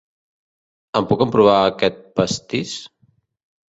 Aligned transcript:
Em 1.01 1.07
puc 1.13 1.23
emprovar 1.27 1.59
aquest 1.69 2.03
pastís? 2.19 2.77